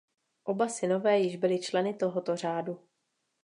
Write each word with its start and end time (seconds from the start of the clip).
Oba 0.43 0.67
synové 0.69 1.19
již 1.19 1.35
byli 1.35 1.59
členy 1.59 1.93
tohoto 1.93 2.35
řádu. 2.35 2.79